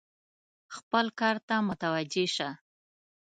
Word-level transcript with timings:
خپل 0.75 1.05
کار 1.19 1.35
ته 1.47 1.55
متوجه 1.69 2.25
شه! 2.35 2.49